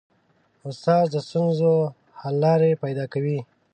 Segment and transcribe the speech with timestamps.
[0.67, 1.71] استاد د ستونزو
[2.19, 3.39] حل لارې پیدا کوي.